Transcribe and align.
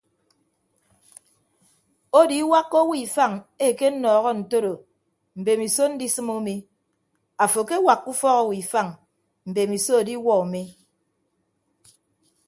Odo 2.19 2.33
iwakka 2.41 2.75
owo 2.83 2.93
ifañ 3.05 3.31
ekennọọ 3.67 4.29
ntodo 4.39 4.71
mbemiso 5.39 5.83
ndisịm 5.93 6.27
umi 6.37 6.55
afo 7.43 7.59
akewakka 7.63 8.07
ufọk 8.11 8.35
owo 8.41 8.51
ifañ 8.63 8.87
mbemiso 9.49 9.91
adiwuọ 10.01 10.33
umi. 10.43 10.61